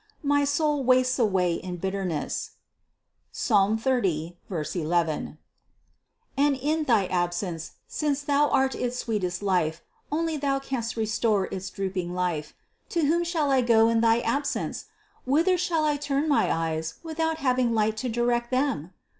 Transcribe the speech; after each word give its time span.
My 0.23 0.45
soul 0.45 0.83
wastes 0.83 1.19
away 1.19 1.53
in 1.53 1.77
bit 1.77 1.93
terness 1.93 2.53
(Psalm 3.31 3.77
30, 3.77 4.35
11); 4.49 5.37
and 6.35 6.55
in 6.57 6.85
thy 6.85 7.05
absence, 7.05 7.73
since 7.87 8.23
Thou 8.23 8.49
art 8.49 8.73
its 8.73 8.97
sweetest 8.97 9.43
life, 9.43 9.83
only 10.11 10.37
Thou 10.37 10.57
canst 10.57 10.97
restore 10.97 11.45
its 11.53 11.69
droop 11.69 11.97
ing 11.97 12.15
life. 12.15 12.55
To 12.89 13.01
whom 13.01 13.23
shall 13.23 13.51
I 13.51 13.61
go 13.61 13.89
in 13.89 14.01
thy 14.01 14.21
absence? 14.21 14.85
Whither 15.23 15.55
shall 15.55 15.85
I 15.85 15.97
turn 15.97 16.27
my 16.27 16.51
eyes 16.51 16.95
without 17.03 17.37
having 17.37 17.75
light 17.75 17.95
to 17.97 18.09
direct 18.09 18.49
them 18.49 18.93